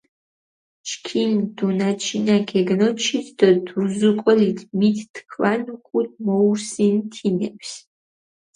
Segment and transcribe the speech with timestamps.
[0.87, 7.71] ჩქიმ დუნაჩინა გეგნოჩით დო დუზუკულით მით თქვან უკულ მოურსინ თინეფს.